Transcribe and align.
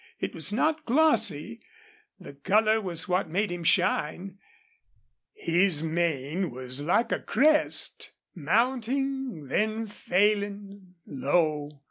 It 0.19 0.33
was 0.33 0.51
not 0.51 0.83
glossy. 0.87 1.61
The 2.19 2.33
color 2.33 2.81
was 2.81 3.07
what 3.07 3.29
made 3.29 3.51
him 3.51 3.63
shine. 3.63 4.39
His 5.31 5.83
mane 5.83 6.49
was 6.49 6.81
like 6.81 7.11
a 7.11 7.19
crest, 7.19 8.11
mounting, 8.33 9.45
then 9.45 9.85
failing 9.85 10.95
low. 11.05 11.69